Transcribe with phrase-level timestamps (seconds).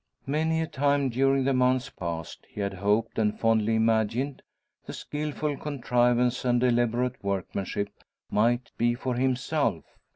[0.25, 4.41] Many a time during the months past, he had hoped, and fondly imagined,
[4.87, 7.89] the skilful contrivance and elaborate workmanship
[8.31, 9.83] might be for himself.